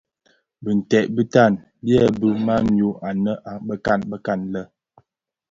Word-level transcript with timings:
Binted 0.63 1.05
bitan 1.15 1.53
byèbi 1.83 2.29
manyu 2.45 2.89
anë 3.07 3.33
bekan 4.11 4.41
lè. 4.53 4.63